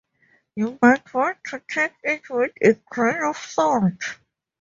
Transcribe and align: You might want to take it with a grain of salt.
You 0.55 0.79
might 0.81 1.13
want 1.13 1.43
to 1.49 1.61
take 1.69 1.93
it 2.01 2.27
with 2.27 2.53
a 2.59 2.73
grain 2.89 3.21
of 3.21 3.37
salt. 3.37 4.01